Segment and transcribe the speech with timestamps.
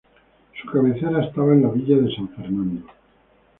[0.59, 2.87] Su cabecera estaba en la Villa de San Fernando.